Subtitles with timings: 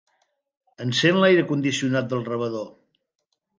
[0.85, 2.69] Encén l'aire condicionat del rebedor.